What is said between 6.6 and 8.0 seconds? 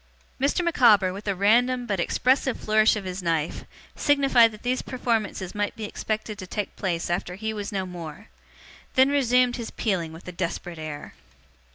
place after he was no